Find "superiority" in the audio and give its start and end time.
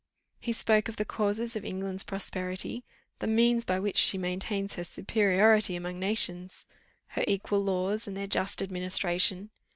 4.83-5.75